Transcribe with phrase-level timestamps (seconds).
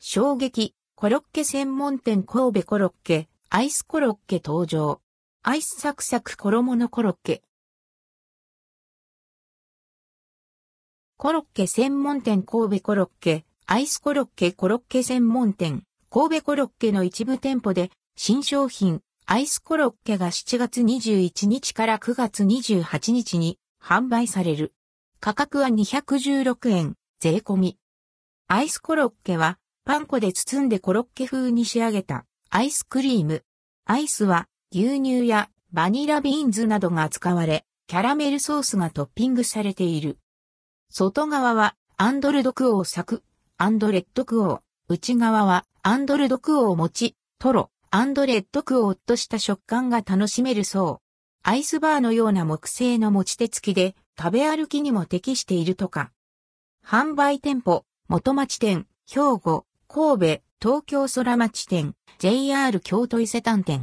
[0.00, 5.00] 衝撃、コロッケ専門店神戸コロッケ、アイスコロッケ登場。
[5.42, 7.42] アイスサクサク衣のコロッケ。
[11.16, 24.74] コロッケ専門店神戸コロッケ、アイスコロッケコロッケ専門店、神戸コロッケの一部店舗で、新商品、アイスコロッケが7月21日から9月28日に販売される。
[25.18, 27.78] 価格は216円、税込み。
[28.46, 33.42] アイスコロッケは、パン粉で包んでコロッケ風に仕上げた、アイスクリーム。
[33.86, 40.18] アイスは、牛乳やバニラビーンズなどが使われ、キャラメルソースがトッピングされている。
[40.90, 43.24] 外側は、アンドルドクオーサク、
[43.56, 44.60] アンドレッドクオー。
[44.88, 51.48] 内側は、アンドルドクオー餅、トロ、アンドレッドクオーとした食感が楽しめるそう。
[51.48, 56.12] アイスバーのような木製の持ち手付きで、食べ歩きにも適しているとか。
[56.84, 63.80] 販売店舗、元町店、兵庫、神戸、東京空町店、JR 京都伊勢丹店。